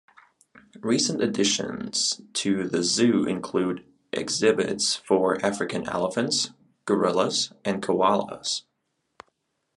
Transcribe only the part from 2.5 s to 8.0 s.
the zoo include exhibits for African elephants, gorillas, and